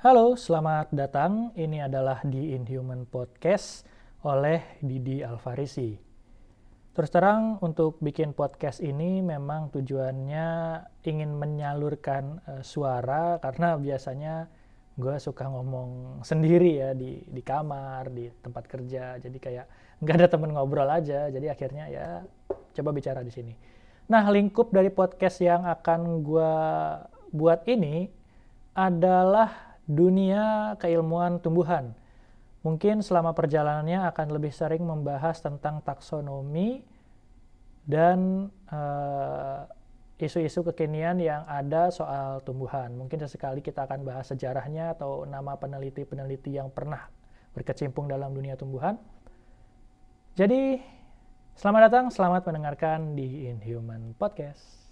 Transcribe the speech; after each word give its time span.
Halo, 0.00 0.40
selamat 0.40 0.88
datang. 0.96 1.52
Ini 1.52 1.84
adalah 1.84 2.24
di 2.24 2.56
Inhuman 2.56 3.04
Podcast 3.04 3.84
oleh 4.24 4.80
Didi 4.80 5.20
Alfarisi. 5.20 6.00
Terus 6.96 7.12
terang 7.12 7.60
untuk 7.60 8.00
bikin 8.00 8.32
podcast 8.32 8.80
ini 8.80 9.20
memang 9.20 9.68
tujuannya 9.68 10.48
ingin 11.04 11.36
menyalurkan 11.36 12.40
uh, 12.48 12.64
suara 12.64 13.36
karena 13.36 13.76
biasanya 13.76 14.48
gue 14.96 15.12
suka 15.20 15.52
ngomong 15.52 16.24
sendiri 16.24 16.80
ya 16.80 16.96
di 16.96 17.20
di 17.20 17.44
kamar 17.44 18.08
di 18.08 18.32
tempat 18.32 18.64
kerja 18.64 19.20
jadi 19.20 19.36
kayak 19.36 19.66
nggak 20.00 20.16
ada 20.24 20.28
temen 20.32 20.56
ngobrol 20.56 20.88
aja 20.88 21.28
jadi 21.28 21.52
akhirnya 21.52 21.84
ya 21.92 22.24
coba 22.72 22.96
bicara 22.96 23.20
di 23.20 23.28
sini. 23.28 23.76
Nah 24.06 24.24
lingkup 24.30 24.70
dari 24.70 24.90
podcast 24.90 25.42
yang 25.42 25.66
akan 25.66 26.22
gue 26.22 26.54
buat 27.34 27.66
ini 27.66 28.06
adalah 28.76 29.78
dunia 29.86 30.74
keilmuan 30.78 31.42
tumbuhan. 31.42 31.94
Mungkin 32.62 33.02
selama 33.02 33.34
perjalanannya 33.34 34.06
akan 34.10 34.26
lebih 34.34 34.50
sering 34.50 34.82
membahas 34.82 35.38
tentang 35.38 35.82
taksonomi 35.82 36.82
dan 37.86 38.50
eh, 38.66 39.62
isu-isu 40.16 40.64
kekinian 40.66 41.20
yang 41.20 41.42
ada 41.46 41.92
soal 41.94 42.42
tumbuhan. 42.42 42.90
Mungkin 42.96 43.22
sesekali 43.22 43.62
kita 43.62 43.84
akan 43.86 44.02
bahas 44.02 44.26
sejarahnya 44.32 44.98
atau 44.98 45.28
nama 45.28 45.54
peneliti-peneliti 45.54 46.56
yang 46.56 46.72
pernah 46.72 47.06
berkecimpung 47.52 48.08
dalam 48.08 48.32
dunia 48.32 48.56
tumbuhan. 48.56 48.96
Jadi, 50.36 50.80
selamat 51.56 51.88
datang, 51.88 52.06
selamat 52.12 52.52
mendengarkan 52.52 53.16
di 53.16 53.48
Inhuman 53.48 54.12
Podcast. 54.12 54.85